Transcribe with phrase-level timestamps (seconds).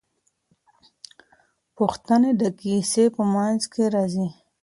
[1.77, 4.27] پوښتنې د کیسې په منځ کې راځي.